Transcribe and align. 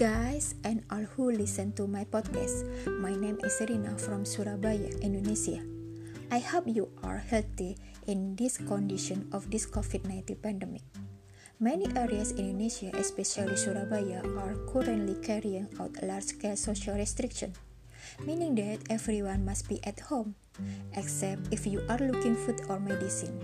guys, 0.00 0.56
and 0.64 0.80
all 0.88 1.04
who 1.12 1.28
listen 1.28 1.76
to 1.76 1.84
my 1.84 2.08
podcast. 2.08 2.64
My 3.04 3.12
name 3.12 3.36
is 3.44 3.60
Serina 3.60 3.92
from 4.00 4.24
Surabaya, 4.24 4.88
Indonesia. 5.04 5.60
I 6.32 6.40
hope 6.40 6.64
you 6.64 6.88
are 7.04 7.20
healthy 7.20 7.76
in 8.08 8.32
this 8.32 8.56
condition 8.56 9.28
of 9.36 9.52
this 9.52 9.68
COVID-19 9.68 10.40
pandemic. 10.40 10.80
Many 11.60 11.84
areas 11.92 12.32
in 12.32 12.48
Indonesia, 12.48 12.96
especially 12.96 13.60
Surabaya, 13.60 14.24
are 14.40 14.56
currently 14.72 15.20
carrying 15.20 15.68
out 15.76 15.92
large-scale 16.00 16.56
social 16.56 16.96
restriction, 16.96 17.52
meaning 18.24 18.56
that 18.56 18.80
everyone 18.88 19.44
must 19.44 19.68
be 19.68 19.84
at 19.84 20.00
home, 20.08 20.32
except 20.96 21.52
if 21.52 21.68
you 21.68 21.84
are 21.92 22.00
looking 22.00 22.40
food 22.40 22.64
or 22.72 22.80
medicine. 22.80 23.36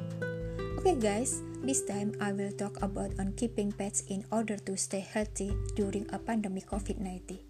Okay 0.77 0.93
guys, 0.93 1.41
this 1.65 1.89
time 1.89 2.13
I 2.21 2.37
will 2.37 2.53
talk 2.53 2.77
about 2.85 3.17
on 3.17 3.33
keeping 3.33 3.73
pets 3.73 4.05
in 4.13 4.29
order 4.29 4.61
to 4.69 4.77
stay 4.77 5.01
healthy 5.01 5.57
during 5.73 6.05
a 6.13 6.21
pandemic 6.21 6.69
COVID-19. 6.69 7.41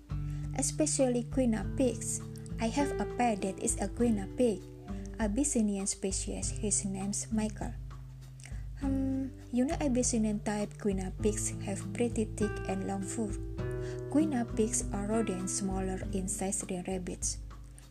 Especially 0.55 1.27
guinea 1.35 1.67
pigs. 1.75 2.23
I 2.63 2.71
have 2.71 2.95
a 3.03 3.07
pet 3.19 3.43
that 3.43 3.59
is 3.59 3.83
a 3.83 3.91
guinea 3.91 4.31
pig, 4.39 4.63
Abyssinian 5.19 5.91
species. 5.91 6.55
His 6.55 6.87
name's 6.87 7.27
Michael. 7.35 7.75
Hmm, 8.79 9.35
you 9.51 9.67
know 9.67 9.77
Abyssinian 9.83 10.39
type 10.47 10.71
guinea 10.79 11.11
pigs 11.19 11.51
have 11.67 11.83
pretty 11.99 12.31
thick 12.39 12.55
and 12.71 12.87
long 12.87 13.03
fur. 13.03 13.35
Guinea 14.15 14.47
pigs 14.55 14.87
are 14.95 15.11
rodents 15.11 15.59
smaller 15.59 15.99
in 16.15 16.31
size 16.31 16.63
than 16.63 16.87
rabbits. 16.87 17.43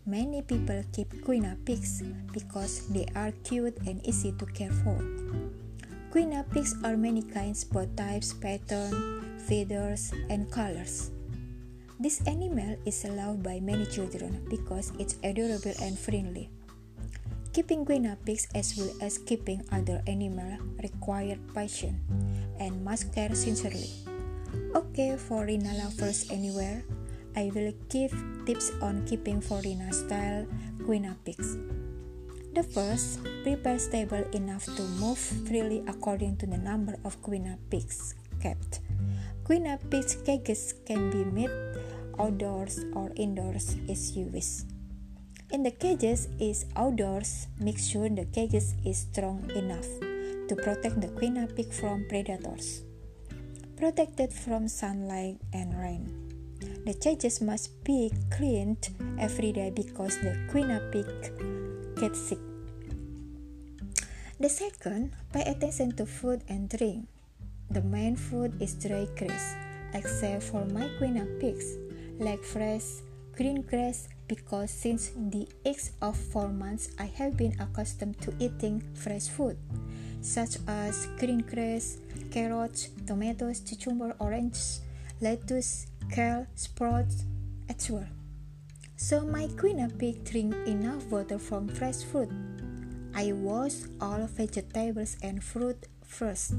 Many 0.05 0.45
people 0.45 0.85
keep 0.93 1.09
guinea 1.25 1.57
pigs 1.65 2.05
because 2.29 2.85
they 2.93 3.09
are 3.17 3.33
cute 3.41 3.73
and 3.89 3.97
easy 4.05 4.37
to 4.37 4.45
care 4.45 4.69
for. 4.85 5.01
Guinea 6.13 6.45
pigs 6.53 6.77
are 6.85 6.93
many 6.93 7.25
kinds, 7.25 7.65
both 7.65 7.89
types, 7.97 8.29
pattern, 8.37 8.93
feathers, 9.49 10.13
and 10.29 10.45
colors. 10.53 11.09
This 11.97 12.21
animal 12.29 12.77
is 12.85 13.01
loved 13.01 13.41
by 13.41 13.57
many 13.57 13.89
children 13.89 14.45
because 14.45 14.93
it's 15.01 15.17
adorable 15.25 15.73
and 15.81 15.97
friendly. 15.97 16.53
Keeping 17.49 17.81
guinea 17.81 18.13
pigs 18.21 18.45
as 18.53 18.77
well 18.77 18.93
as 19.01 19.17
keeping 19.17 19.65
other 19.73 20.05
animals 20.05 20.61
require 20.85 21.41
patience 21.57 21.97
and 22.61 22.77
must 22.85 23.09
care 23.09 23.33
sincerely. 23.33 23.89
Okay, 24.77 25.17
for 25.17 25.49
Rina 25.49 25.73
lovers 25.81 26.29
anywhere, 26.29 26.85
I 27.35 27.51
will 27.53 27.73
give 27.89 28.15
tips 28.45 28.71
on 28.81 29.05
keeping 29.05 29.41
Forina 29.41 29.93
style 29.93 30.47
guinea 30.87 31.11
pigs. 31.25 31.57
The 32.55 32.63
first, 32.63 33.19
prepare 33.43 33.77
stable 33.77 34.23
enough 34.31 34.63
to 34.63 34.81
move 35.03 35.17
freely 35.17 35.83
according 35.85 36.37
to 36.37 36.47
the 36.47 36.57
number 36.57 36.95
of 37.03 37.21
guinea 37.21 37.57
pigs 37.69 38.15
kept. 38.41 38.79
Guinea 39.45 39.75
pigs 39.89 40.15
cages 40.25 40.73
can 40.85 41.11
be 41.11 41.25
made 41.25 41.51
outdoors 42.17 42.79
or 42.93 43.11
indoors 43.17 43.75
as 43.89 44.15
you 44.15 44.27
wish. 44.31 44.63
In 45.51 45.63
the 45.63 45.71
cages 45.71 46.29
is 46.39 46.65
outdoors, 46.77 47.47
make 47.59 47.77
sure 47.77 48.07
the 48.07 48.25
cages 48.25 48.75
is 48.85 49.05
strong 49.11 49.51
enough 49.51 49.87
to 50.47 50.55
protect 50.55 51.01
the 51.01 51.11
guinea 51.19 51.47
pig 51.47 51.73
from 51.73 52.05
predators. 52.07 52.83
Protected 53.75 54.31
from 54.31 54.69
sunlight 54.69 55.37
and 55.51 55.77
rain. 55.77 56.24
The 56.85 56.93
cages 56.93 57.41
must 57.41 57.83
be 57.83 58.13
cleaned 58.29 58.89
every 59.19 59.51
day 59.51 59.71
because 59.73 60.21
the 60.21 60.37
guinea 60.53 60.79
pig 60.91 61.09
get 61.97 62.15
sick. 62.15 62.37
The 64.39 64.49
second, 64.49 65.13
pay 65.33 65.41
attention 65.49 65.93
to 65.97 66.05
food 66.05 66.43
and 66.47 66.69
drink. 66.69 67.07
The 67.71 67.81
main 67.81 68.15
food 68.15 68.61
is 68.61 68.75
dry 68.75 69.07
grass, 69.17 69.55
except 69.93 70.43
for 70.43 70.63
my 70.65 70.87
guinea 70.99 71.25
pigs, 71.39 71.77
like 72.19 72.43
fresh 72.43 73.01
green 73.35 73.61
grass 73.63 74.07
because 74.27 74.71
since 74.71 75.11
the 75.17 75.47
age 75.65 75.91
of 76.01 76.15
4 76.15 76.49
months 76.49 76.89
I 76.97 77.05
have 77.17 77.35
been 77.35 77.59
accustomed 77.59 78.21
to 78.21 78.33
eating 78.39 78.81
fresh 78.93 79.27
food, 79.27 79.57
such 80.21 80.57
as 80.67 81.07
green 81.19 81.39
grass, 81.41 81.97
carrots, 82.31 82.89
tomatoes, 83.05 83.59
cucumber, 83.59 84.15
oranges, 84.19 84.81
lettuce, 85.21 85.87
kale, 86.11 86.47
sprouts, 86.55 87.25
etc. 87.69 88.07
So 88.95 89.21
my 89.21 89.47
guinea 89.47 89.87
pig 89.91 90.23
drink 90.23 90.55
enough 90.67 91.05
water 91.11 91.37
from 91.37 91.67
fresh 91.67 92.03
fruit. 92.03 92.31
I 93.13 93.31
wash 93.31 93.87
all 94.01 94.27
vegetables 94.27 95.17
and 95.23 95.43
fruit 95.43 95.87
first. 96.03 96.53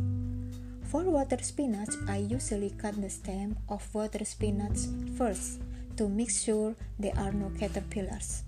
For 0.84 1.03
water 1.03 1.39
spinach, 1.43 1.91
I 2.09 2.19
usually 2.19 2.71
cut 2.71 3.00
the 3.00 3.11
stem 3.11 3.56
of 3.69 3.83
water 3.94 4.25
spinach 4.25 4.78
first 5.17 5.61
to 5.97 6.09
make 6.09 6.31
sure 6.31 6.77
there 6.99 7.17
are 7.17 7.33
no 7.33 7.50
caterpillars. 7.59 8.44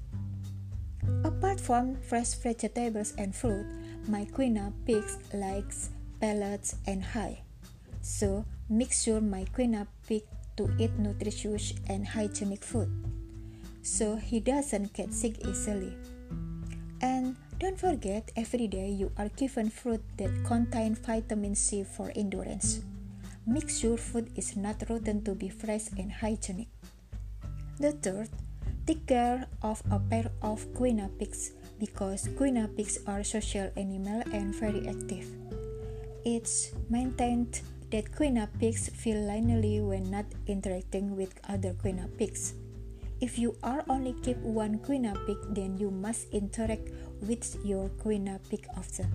Apart 1.24 1.60
from 1.60 1.96
fresh 1.96 2.34
vegetables 2.34 3.14
and 3.18 3.34
fruit, 3.34 3.66
my 4.06 4.24
guinea 4.24 4.72
pigs 4.86 5.18
likes 5.34 5.90
pellets 6.20 6.76
and 6.86 7.02
hay. 7.02 7.42
So 8.00 8.44
make 8.68 8.92
sure 8.92 9.20
my 9.20 9.44
guinea 9.56 9.86
pig 10.06 10.22
to 10.56 10.70
eat 10.78 10.98
nutritious 10.98 11.74
and 11.88 12.06
hygienic 12.06 12.64
food 12.64 12.90
so 13.88 14.16
he 14.16 14.40
doesn't 14.40 14.92
get 14.92 15.14
sick 15.14 15.40
easily. 15.46 15.96
And 17.00 17.36
don't 17.58 17.78
forget, 17.78 18.30
every 18.36 18.68
day 18.68 18.90
you 18.90 19.10
are 19.16 19.30
given 19.32 19.70
fruit 19.70 20.02
that 20.18 20.30
contain 20.44 20.94
vitamin 20.94 21.54
C 21.54 21.84
for 21.84 22.12
endurance. 22.14 22.82
Make 23.46 23.70
sure 23.70 23.96
food 23.96 24.30
is 24.36 24.56
not 24.56 24.84
rotten 24.88 25.24
to 25.24 25.34
be 25.34 25.48
fresh 25.48 25.88
and 25.96 26.12
hygienic. 26.12 26.68
The 27.80 27.92
third, 27.92 28.28
take 28.86 29.06
care 29.06 29.46
of 29.62 29.82
a 29.90 29.98
pair 29.98 30.30
of 30.42 30.66
guinea 30.76 31.08
pigs 31.18 31.52
because 31.78 32.28
guinea 32.36 32.68
pigs 32.68 32.98
are 33.06 33.24
social 33.24 33.70
animal 33.76 34.22
and 34.32 34.54
very 34.54 34.86
active. 34.86 35.26
It's 36.24 36.74
maintained 36.90 37.62
that 37.90 38.14
guinea 38.16 38.46
pigs 38.60 38.88
feel 38.88 39.16
lonely 39.24 39.80
when 39.80 40.10
not 40.10 40.26
interacting 40.46 41.16
with 41.16 41.34
other 41.48 41.72
guinea 41.82 42.06
pigs. 42.18 42.54
If 43.20 43.38
you 43.38 43.56
are 43.62 43.82
only 43.88 44.14
keep 44.22 44.38
one 44.38 44.78
guinea 44.86 45.14
pig, 45.26 45.38
then 45.50 45.76
you 45.78 45.90
must 45.90 46.30
interact 46.30 46.90
with 47.20 47.56
your 47.64 47.90
guinea 48.04 48.38
pig 48.48 48.66
often. 48.76 49.10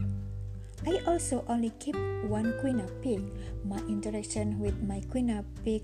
I 0.86 1.00
also 1.08 1.46
only 1.48 1.72
keep 1.80 1.96
one 2.28 2.52
guinea 2.62 2.90
pig. 3.02 3.24
My 3.64 3.80
interaction 3.88 4.60
with 4.60 4.82
my 4.84 5.00
guinea 5.00 5.44
pig 5.64 5.84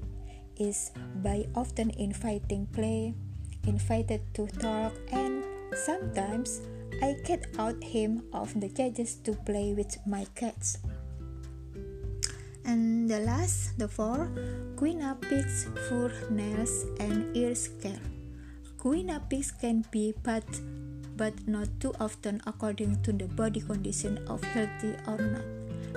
is 0.57 0.91
by 1.23 1.47
often 1.55 1.91
inviting 1.91 2.66
play, 2.73 3.13
invited 3.66 4.22
to 4.33 4.47
talk, 4.59 4.91
and 5.13 5.45
sometimes 5.73 6.59
I 7.01 7.16
get 7.23 7.47
out 7.57 7.81
him 7.81 8.28
of 8.33 8.59
the 8.59 8.67
cages 8.67 9.16
to 9.23 9.33
play 9.47 9.73
with 9.73 9.95
my 10.05 10.25
cats. 10.35 10.79
And 12.69 13.09
the 13.09 13.18
last, 13.25 13.81
the 13.81 13.88
four, 13.88 14.30
guinea 14.78 15.18
pigs, 15.25 15.66
fur, 15.90 16.13
nails, 16.30 16.85
and 17.02 17.35
ears 17.35 17.68
care. 17.81 17.97
Guinea 18.78 19.18
pigs 19.25 19.50
can 19.50 19.90
be 19.90 20.13
but 20.22 20.46
but 21.18 21.34
not 21.50 21.66
too 21.81 21.97
often 22.00 22.40
according 22.46 23.02
to 23.02 23.12
the 23.12 23.25
body 23.25 23.59
condition 23.59 24.22
of 24.29 24.44
healthy 24.53 24.94
or 25.09 25.18
not 25.18 25.41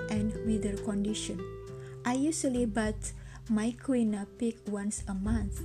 and 0.09 0.33
weather 0.49 0.73
condition. 0.81 1.37
I 2.09 2.15
usually 2.17 2.65
bath 2.65 3.13
my 3.53 3.77
guinea 3.77 4.25
pig 4.41 4.57
once 4.65 5.05
a 5.07 5.15
month. 5.15 5.61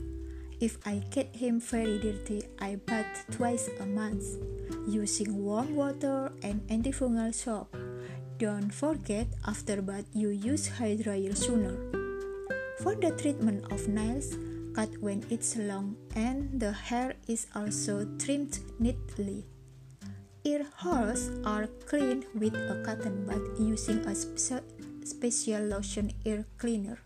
If 0.60 0.76
I 0.86 1.08
get 1.10 1.32
him 1.34 1.64
very 1.64 2.04
dirty, 2.04 2.44
I 2.60 2.84
bath 2.84 3.32
twice 3.32 3.72
a 3.80 3.86
month 3.88 4.28
using 4.86 5.40
warm 5.40 5.72
water 5.74 6.34
and 6.44 6.68
antifungal 6.68 7.34
soap. 7.34 7.87
Don't 8.38 8.70
forget 8.70 9.26
after 9.50 9.82
bath 9.82 10.06
you 10.14 10.30
use 10.30 10.70
hair 10.78 10.94
dryer 10.94 11.34
sooner. 11.34 11.74
For 12.78 12.94
the 12.94 13.10
treatment 13.18 13.66
of 13.74 13.90
nails, 13.90 14.38
cut 14.78 14.94
when 15.02 15.26
it's 15.34 15.58
long 15.58 15.98
and 16.14 16.46
the 16.54 16.70
hair 16.70 17.18
is 17.26 17.50
also 17.58 18.06
trimmed 18.22 18.62
neatly. 18.78 19.50
Ear 20.46 20.70
holes 20.70 21.34
are 21.50 21.66
cleaned 21.90 22.30
with 22.38 22.54
a 22.54 22.78
cotton 22.86 23.26
bud 23.26 23.42
using 23.58 24.06
a 24.06 24.14
spe 24.14 24.62
special 25.02 25.74
lotion 25.74 26.14
ear 26.22 26.46
cleaner. 26.62 27.02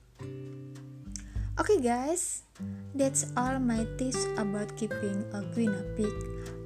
Okay 1.56 1.80
guys, 1.80 2.44
that's 2.92 3.32
all 3.40 3.56
my 3.56 3.88
tips 3.96 4.20
about 4.36 4.76
keeping 4.76 5.24
a 5.32 5.40
guinea 5.56 5.80
pig. 5.96 6.12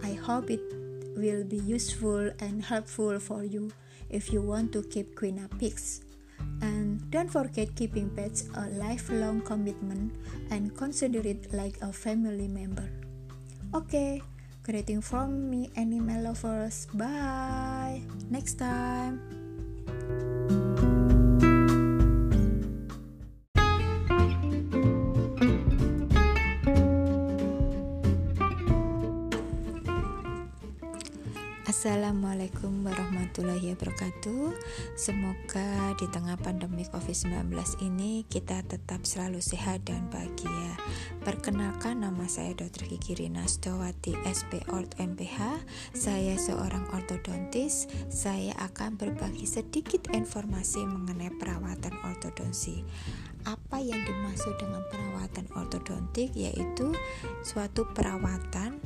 I 0.02 0.18
hope 0.18 0.50
it 0.50 0.66
will 1.14 1.46
be 1.46 1.62
useful 1.62 2.34
and 2.42 2.66
helpful 2.66 3.22
for 3.22 3.46
you 3.46 3.70
if 4.16 4.32
you 4.32 4.40
want 4.40 4.72
to 4.72 4.82
keep 4.88 5.20
guinea 5.20 5.52
pigs. 5.60 6.00
And 6.64 7.04
don't 7.12 7.28
forget 7.28 7.76
keeping 7.76 8.08
pets 8.16 8.48
a 8.56 8.72
lifelong 8.80 9.44
commitment 9.44 10.16
and 10.50 10.72
consider 10.72 11.20
it 11.20 11.52
like 11.52 11.76
a 11.84 11.92
family 11.92 12.48
member. 12.48 12.88
Okay, 13.76 14.24
greeting 14.64 15.04
from 15.04 15.52
me, 15.52 15.68
animal 15.76 16.32
lovers. 16.32 16.88
Bye. 16.96 18.00
Next 18.32 18.56
time. 18.56 19.35
Assalamualaikum 31.86 32.82
warahmatullahi 32.82 33.78
wabarakatuh. 33.78 34.58
Semoga 34.98 35.94
di 36.02 36.10
tengah 36.10 36.34
pandemi 36.34 36.82
COVID-19 36.82 37.54
ini 37.86 38.26
kita 38.26 38.66
tetap 38.66 39.06
selalu 39.06 39.38
sehat 39.38 39.86
dan 39.86 40.10
bahagia. 40.10 40.82
Perkenalkan 41.22 42.02
nama 42.02 42.26
saya 42.26 42.58
Dr. 42.58 42.90
Kiki 42.90 43.22
Rina 43.22 43.46
Stowati 43.46 44.18
SP 44.26 44.66
Ort 44.74 44.98
MPH 44.98 45.62
Saya 45.94 46.34
seorang 46.42 46.90
ortodontis. 46.90 47.86
Saya 48.10 48.58
akan 48.66 48.98
berbagi 48.98 49.46
sedikit 49.46 50.10
informasi 50.10 50.82
mengenai 50.90 51.38
perawatan 51.38 51.94
ortodonsi. 52.02 52.82
Apa 53.46 53.78
yang 53.78 54.02
dimaksud 54.02 54.58
dengan 54.58 54.82
perawatan 54.90 55.46
ortodontik? 55.54 56.34
Yaitu 56.34 56.98
suatu 57.46 57.86
perawatan 57.94 58.82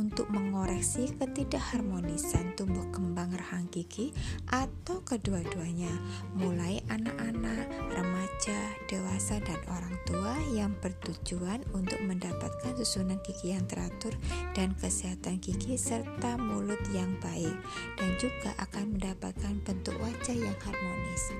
untuk 0.00 0.26
mengoreksi 0.32 1.12
ketidakharmonisan 1.16 2.56
tumbuh 2.56 2.86
kembang 2.90 3.30
rahang 3.36 3.68
gigi 3.70 4.10
atau 4.48 5.04
kedua-duanya 5.04 5.92
mulai 6.34 6.80
anak-anak, 6.90 7.68
remaja, 7.92 8.60
dewasa 8.90 9.38
dan 9.44 9.60
orang 9.70 9.94
tua 10.08 10.34
yang 10.56 10.72
bertujuan 10.82 11.62
untuk 11.76 12.00
mendapatkan 12.02 12.72
susunan 12.80 13.20
gigi 13.22 13.52
yang 13.54 13.64
teratur 13.70 14.14
dan 14.56 14.72
kesehatan 14.78 15.38
gigi 15.38 15.78
serta 15.78 16.40
mulut 16.40 16.80
yang 16.90 17.14
baik 17.22 17.54
dan 18.00 18.10
juga 18.18 18.56
akan 18.58 18.98
mendapatkan 18.98 19.54
bentuk 19.62 19.77
wajah 20.08 20.36
yang 20.40 20.56
harmonis. 20.64 21.36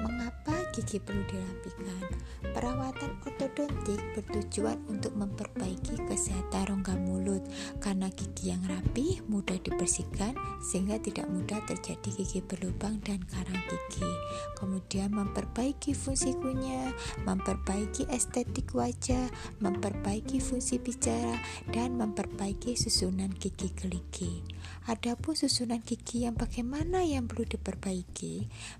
Mengapa 0.00 0.56
gigi 0.72 0.96
perlu 0.96 1.20
dirapikan? 1.28 2.08
Perawatan 2.56 3.12
ortodontik 3.28 4.00
bertujuan 4.16 4.80
untuk 4.88 5.12
memperbaiki 5.12 6.00
kesehatan 6.08 6.64
rongga 6.72 6.96
mulut 6.96 7.44
karena 7.84 8.08
gigi 8.08 8.56
yang 8.56 8.64
rapi 8.64 9.20
mudah 9.28 9.60
dibersihkan 9.60 10.32
sehingga 10.64 10.96
tidak 11.04 11.28
mudah 11.28 11.60
terjadi 11.68 12.08
gigi 12.08 12.40
berlubang 12.40 13.04
dan 13.04 13.20
karang 13.28 13.60
gigi. 13.68 14.08
Kemudian 14.56 15.12
memperbaiki 15.12 15.92
fungsi 15.92 16.32
kunyah, 16.40 16.96
memperbaiki 17.28 18.08
estetik 18.08 18.72
wajah, 18.72 19.28
memperbaiki 19.60 20.40
fungsi 20.40 20.80
bicara 20.80 21.36
dan 21.76 22.00
memperbaiki 22.00 22.72
susunan 22.72 23.28
gigi 23.36 23.68
geligi. 23.76 24.40
Adapun 24.88 25.36
susunan 25.36 25.84
gigi 25.84 26.24
yang 26.24 26.40
bagaimana 26.40 27.04
yang 27.04 27.28
perlu 27.28 27.44
diperbaiki? 27.44 27.89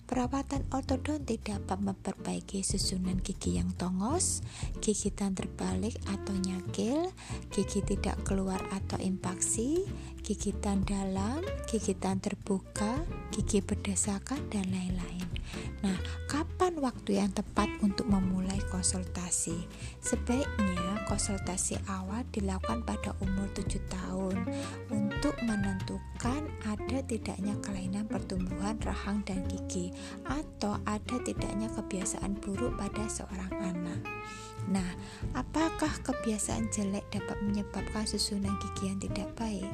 Perawatan 0.06 0.62
ortodontik 0.70 1.42
dapat 1.42 1.82
memperbaiki 1.82 2.62
susunan 2.62 3.18
gigi 3.18 3.58
yang 3.58 3.74
tongos, 3.74 4.46
gigitan 4.78 5.34
terbalik 5.34 5.98
atau 6.06 6.34
nyakil, 6.38 7.10
gigi 7.50 7.82
tidak 7.82 8.22
keluar 8.22 8.62
atau 8.70 9.02
impaksi, 9.02 9.82
gigitan 10.22 10.86
dalam, 10.86 11.42
gigitan 11.66 12.22
terbuka, 12.22 13.02
gigi 13.34 13.58
berdesakan 13.58 14.46
dan 14.46 14.70
lain-lain. 14.70 15.26
Nah, 15.80 15.96
kapan 16.28 16.76
waktu 16.76 17.16
yang 17.16 17.32
tepat 17.32 17.72
untuk 17.80 18.04
memulai 18.04 18.60
konsultasi? 18.68 19.64
Sebaiknya 20.04 21.08
konsultasi 21.08 21.80
awal 21.88 22.28
dilakukan 22.28 22.84
pada 22.84 23.16
umur 23.24 23.48
7 23.56 23.80
tahun 23.88 24.36
untuk 24.92 25.32
menentukan 25.40 26.44
ada 26.68 26.98
tidaknya 27.08 27.56
kelainan 27.64 28.04
pertumbuhan 28.04 28.76
rahang 28.84 29.24
dan 29.24 29.40
gigi 29.48 29.88
atau 30.28 30.76
ada 30.84 31.16
tidaknya 31.24 31.72
kebiasaan 31.72 32.36
buruk 32.44 32.76
pada 32.76 33.08
seorang 33.08 33.52
anak. 33.56 34.00
Nah, 34.70 34.86
apakah 35.34 35.90
kebiasaan 36.06 36.70
jelek 36.70 37.02
dapat 37.10 37.42
menyebabkan 37.42 38.06
susunan 38.06 38.54
gigi 38.62 38.86
yang 38.86 39.02
tidak 39.02 39.28
baik? 39.34 39.66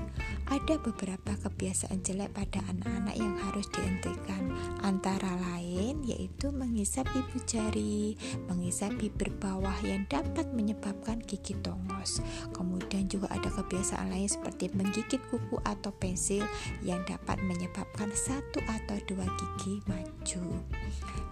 Ada 0.49 0.81
beberapa 0.81 1.37
kebiasaan 1.37 2.01
jelek 2.01 2.33
pada 2.33 2.65
anak-anak 2.73 3.13
yang 3.21 3.37
harus 3.45 3.69
dihentikan, 3.77 4.57
antara 4.81 5.37
lain 5.37 6.01
yaitu 6.01 6.49
mengisap 6.49 7.05
ibu 7.13 7.37
jari, 7.45 8.17
mengisap 8.49 8.97
bibir 8.97 9.29
bawah 9.37 9.77
yang 9.85 10.09
dapat 10.09 10.49
menyebabkan 10.57 11.21
gigi 11.29 11.53
tongos. 11.61 12.25
Kemudian 12.57 13.05
juga 13.13 13.29
ada 13.37 13.53
kebiasaan 13.53 14.09
lain 14.09 14.33
seperti 14.33 14.73
menggigit 14.73 15.21
kuku 15.29 15.61
atau 15.69 15.93
pensil 15.93 16.49
yang 16.81 17.05
dapat 17.05 17.37
menyebabkan 17.45 18.09
satu 18.17 18.65
atau 18.65 18.97
dua 19.05 19.29
gigi 19.29 19.85
maju. 19.85 20.65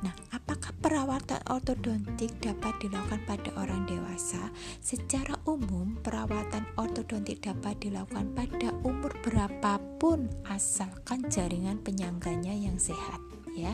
Nah, 0.04 0.12
apakah 0.54 0.70
perawatan 0.78 1.42
ortodontik 1.50 2.30
dapat 2.38 2.78
dilakukan 2.78 3.18
pada 3.26 3.50
orang 3.58 3.90
dewasa? 3.90 4.54
Secara 4.78 5.34
umum, 5.50 5.98
perawatan 5.98 6.62
ortodontik 6.78 7.42
dapat 7.42 7.74
dilakukan 7.82 8.30
pada 8.38 8.70
umur 8.86 9.10
berapapun 9.26 10.30
asalkan 10.46 11.26
jaringan 11.26 11.82
penyangganya 11.82 12.54
yang 12.54 12.78
sehat 12.78 13.18
ya. 13.54 13.72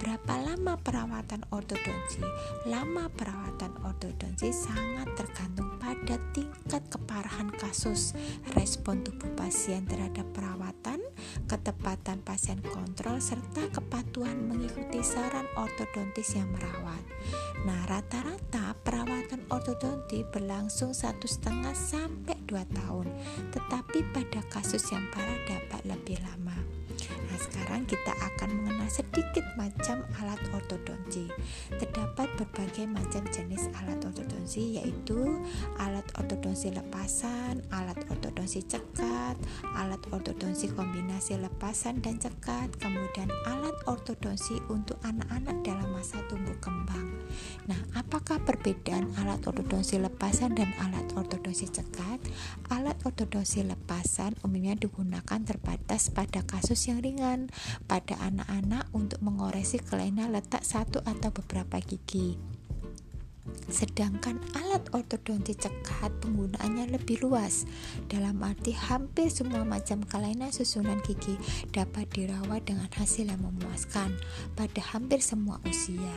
Berapa 0.00 0.40
lama 0.40 0.80
perawatan 0.80 1.44
ortodonsi? 1.52 2.24
Lama 2.66 3.12
perawatan 3.12 3.76
ortodonsi 3.84 4.48
sangat 4.50 5.12
tergantung 5.14 5.76
pada 5.76 6.16
tingkat 6.32 6.82
keparahan 6.88 7.52
kasus, 7.52 8.16
respon 8.56 9.04
tubuh 9.04 9.28
pasien 9.36 9.84
terhadap 9.84 10.24
perawatan, 10.32 11.04
ketepatan 11.46 12.24
pasien 12.24 12.64
kontrol 12.64 13.20
serta 13.20 13.68
kepatuhan 13.70 14.40
mengikuti 14.48 15.04
saran 15.04 15.46
ortodontis 15.54 16.34
yang 16.34 16.48
merawat. 16.50 17.04
Nah, 17.68 17.84
rata-rata 17.84 18.72
perawatan 18.80 19.44
ortodonti 19.52 20.24
berlangsung 20.32 20.96
satu 20.96 21.28
setengah 21.28 21.76
sampai 21.76 22.40
dua 22.48 22.64
tahun, 22.72 23.12
tetapi 23.52 24.00
pada 24.16 24.40
kasus 24.48 24.88
yang 24.88 25.04
parah 25.12 25.40
dapat 25.44 25.84
lebih 25.84 26.16
lama. 26.24 26.79
Sekarang 27.40 27.88
kita 27.88 28.12
akan 28.12 28.60
mengenal 28.60 28.84
sedikit 28.92 29.40
macam 29.56 30.04
alat 30.20 30.36
ortodonsi. 30.52 31.32
Terdapat 31.72 32.28
berbagai 32.36 32.84
macam 32.84 33.24
jenis 33.32 33.72
alat 33.80 33.96
ortodonsi 34.04 34.76
yaitu 34.76 35.40
alat 35.80 36.04
ortodonsi 36.20 36.68
lepasan, 36.76 37.64
alat 37.72 37.96
ortodonsi 38.12 38.60
cekat, 38.68 39.40
alat 39.72 40.02
ortodonsi 40.12 40.68
kombinasi 40.76 41.40
lepasan 41.40 42.04
dan 42.04 42.20
cekat, 42.20 42.76
kemudian 42.76 43.32
alat 43.48 43.76
ortodonsi 43.88 44.60
untuk 44.68 45.00
anak-anak 45.00 45.64
dalam 45.64 45.88
masa 45.96 46.20
tumbuh 46.28 46.56
kembang. 46.60 47.08
Nah, 47.70 47.78
apakah 47.94 48.42
perbedaan 48.42 49.14
alat 49.22 49.46
ortodonsi 49.46 50.02
lepasan 50.02 50.58
dan 50.58 50.74
alat 50.82 51.06
ortodonsi 51.14 51.70
cekat? 51.70 52.18
Alat 52.74 52.98
ortodonsi 53.06 53.62
lepasan 53.62 54.34
umumnya 54.42 54.74
digunakan 54.74 55.38
terbatas 55.46 56.10
pada 56.10 56.42
kasus 56.42 56.90
yang 56.90 56.98
ringan 56.98 57.29
ringan 57.30 57.46
pada 57.86 58.18
anak-anak 58.26 58.90
untuk 58.90 59.22
mengoreksi 59.22 59.78
kelainan 59.78 60.34
letak 60.34 60.66
satu 60.66 60.98
atau 61.06 61.30
beberapa 61.30 61.78
gigi. 61.78 62.34
Sedangkan 63.70 64.42
alat 64.58 64.82
ortodonti 64.90 65.54
cekat 65.54 66.12
penggunaannya 66.22 66.94
lebih 66.94 67.24
luas 67.24 67.66
Dalam 68.06 68.38
arti 68.46 68.70
hampir 68.70 69.26
semua 69.26 69.66
macam 69.66 70.06
kelainan 70.06 70.54
susunan 70.54 71.02
gigi 71.02 71.34
dapat 71.74 72.06
dirawat 72.14 72.68
dengan 72.68 72.86
hasil 72.94 73.26
yang 73.26 73.42
memuaskan 73.42 74.14
pada 74.54 74.82
hampir 74.94 75.18
semua 75.18 75.58
usia 75.66 76.14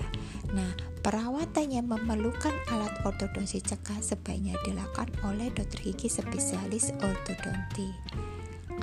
Nah, 0.53 0.77
perawatan 1.01 1.73
yang 1.73 1.89
memerlukan 1.89 2.53
alat 2.69 2.93
ortodonti 3.01 3.65
cekat 3.65 4.03
sebaiknya 4.03 4.53
dilakukan 4.67 5.09
oleh 5.25 5.49
dokter 5.49 5.89
gigi 5.89 6.13
spesialis 6.13 6.93
ortodonti 7.01 7.89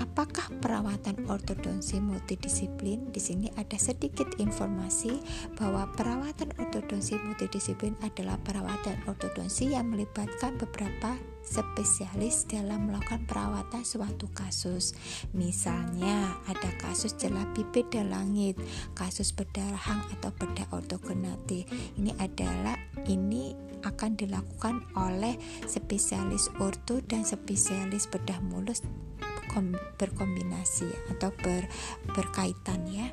Apakah 0.00 0.48
perawatan 0.64 1.28
ortodonsi 1.28 2.00
multidisiplin? 2.00 3.12
Di 3.12 3.20
sini 3.20 3.52
ada 3.60 3.76
sedikit 3.76 4.32
informasi 4.40 5.20
bahwa 5.60 5.84
perawatan 5.92 6.56
ortodonsi 6.56 7.20
multidisiplin 7.20 7.92
adalah 8.00 8.40
perawatan 8.40 8.96
ortodonsi 9.04 9.76
yang 9.76 9.92
melibatkan 9.92 10.56
beberapa 10.56 11.20
spesialis 11.44 12.48
dalam 12.48 12.88
melakukan 12.88 13.28
perawatan 13.28 13.84
suatu 13.84 14.24
kasus. 14.32 14.96
Misalnya, 15.36 16.32
ada 16.48 16.70
kasus 16.80 17.12
celah 17.20 17.44
bibir 17.52 17.84
dan 17.92 18.08
langit, 18.08 18.56
kasus 18.96 19.36
bedah 19.36 19.76
atau 20.16 20.32
bedah 20.32 20.64
ortogonati. 20.72 21.68
Ini 22.00 22.16
adalah 22.16 22.80
ini 23.04 23.52
akan 23.84 24.16
dilakukan 24.16 24.80
oleh 24.96 25.36
spesialis 25.68 26.48
orto 26.56 27.00
dan 27.04 27.24
spesialis 27.24 28.08
bedah 28.08 28.40
mulus 28.44 28.84
berkombinasi 29.98 30.88
atau 31.14 31.34
ber, 31.42 31.66
berkaitan 32.14 32.86
ya. 32.86 33.10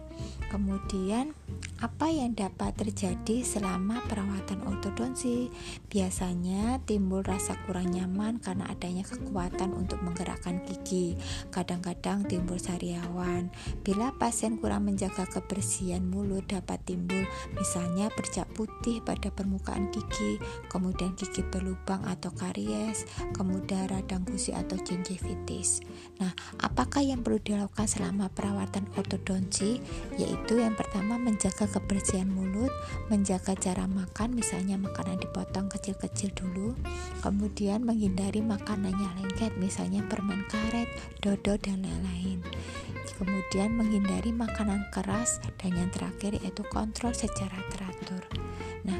Kemudian 0.48 1.36
apa 1.84 2.08
yang 2.10 2.34
dapat 2.34 2.74
terjadi 2.74 3.44
selama 3.44 4.01
perawatan 4.08 4.63
ortodonsi? 4.65 5.51
Biasanya 5.91 6.82
timbul 6.88 7.22
rasa 7.22 7.60
kurang 7.67 7.91
nyaman 7.94 8.39
karena 8.39 8.65
adanya 8.72 9.03
kekuatan 9.03 9.75
untuk 9.75 10.00
menggerakkan 10.01 10.63
gigi. 10.65 11.20
Kadang-kadang 11.51 12.25
timbul 12.25 12.58
sariawan. 12.58 13.51
Bila 13.84 14.15
pasien 14.15 14.58
kurang 14.58 14.88
menjaga 14.88 15.27
kebersihan 15.27 16.01
mulut 16.08 16.48
dapat 16.48 16.79
timbul 16.88 17.27
misalnya 17.53 18.08
bercak 18.15 18.48
putih 18.56 19.03
pada 19.03 19.29
permukaan 19.29 19.91
gigi, 19.91 20.41
kemudian 20.72 21.13
gigi 21.20 21.44
berlubang 21.46 22.01
atau 22.08 22.32
karies, 22.34 23.06
kemudian 23.36 23.86
radang 23.91 24.24
gusi 24.25 24.56
atau 24.56 24.79
gingivitis. 24.82 25.84
Nah, 26.17 26.26
Nah, 26.27 26.36
apakah 26.60 27.00
yang 27.00 27.24
perlu 27.24 27.39
dilakukan 27.39 27.88
selama 27.88 28.27
perawatan 28.27 28.84
ortodonsi? 29.00 29.79
Yaitu 30.19 30.60
yang 30.60 30.75
pertama 30.75 31.15
menjaga 31.15 31.72
kebersihan 31.72 32.27
mulut, 32.27 32.67
menjaga 33.07 33.55
cara 33.55 33.88
makan, 33.88 34.36
misalnya 34.36 34.75
makanan 34.75 35.24
dipotong 35.24 35.72
kecil-kecil 35.72 36.36
dulu, 36.36 36.75
kemudian 37.24 37.88
menghindari 37.88 38.43
makanannya 38.43 39.24
lengket, 39.24 39.55
misalnya 39.55 40.03
permen 40.03 40.43
karet, 40.51 40.91
dodo, 41.24 41.55
dan 41.63 41.79
lain-lain. 41.88 42.43
Kemudian 43.15 43.79
menghindari 43.79 44.36
makanan 44.36 44.84
keras 44.91 45.39
dan 45.63 45.79
yang 45.79 45.88
terakhir 45.96 46.36
yaitu 46.43 46.67
kontrol 46.67 47.15
secara 47.15 47.55
teratur. 47.72 48.19
Nah, 48.84 49.00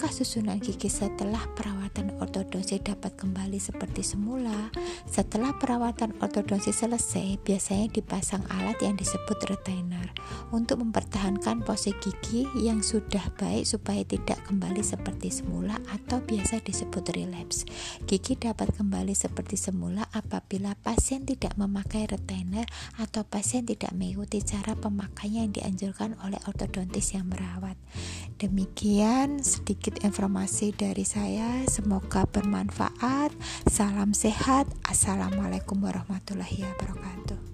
apakah 0.00 0.16
susunan 0.16 0.56
gigi 0.64 0.88
setelah 0.88 1.44
perawatan 1.52 2.16
ortodonsi 2.24 2.80
dapat 2.80 3.20
kembali 3.20 3.60
seperti 3.60 4.00
semula? 4.00 4.72
Setelah 5.04 5.52
perawatan 5.60 6.16
ortodonsi 6.24 6.72
selesai, 6.72 7.36
biasanya 7.44 7.92
dipasang 7.92 8.40
alat 8.48 8.80
yang 8.80 8.96
disebut 8.96 9.36
retainer 9.44 10.08
untuk 10.56 10.80
mempertahankan 10.80 11.60
posisi 11.68 11.92
gigi 12.00 12.48
yang 12.64 12.80
sudah 12.80 13.28
baik 13.36 13.68
supaya 13.68 14.00
tidak 14.08 14.40
kembali 14.48 14.80
seperti 14.80 15.28
semula 15.28 15.76
atau 15.92 16.24
biasa 16.24 16.64
disebut 16.64 17.04
relapse. 17.12 17.68
Gigi 18.08 18.40
dapat 18.40 18.72
kembali 18.72 19.12
seperti 19.12 19.60
semula 19.60 20.08
apabila 20.16 20.80
pasien 20.80 21.28
tidak 21.28 21.60
memakai 21.60 22.08
retainer 22.08 22.64
atau 22.96 23.20
pasien 23.28 23.68
tidak 23.68 23.92
mengikuti 23.92 24.40
cara 24.40 24.72
pemakaian 24.80 25.44
yang 25.44 25.52
dianjurkan 25.52 26.16
oleh 26.24 26.40
ortodontis 26.48 27.12
yang 27.12 27.28
merawat. 27.28 27.76
Demikian 28.40 29.44
Sekian 29.44 29.89
sedikit 29.90 30.06
informasi 30.06 30.70
dari 30.70 31.02
saya. 31.02 31.66
Semoga 31.66 32.22
bermanfaat. 32.22 33.34
Salam 33.66 34.14
sehat. 34.14 34.70
Assalamualaikum 34.86 35.82
warahmatullahi 35.82 36.62
wabarakatuh. 36.62 37.49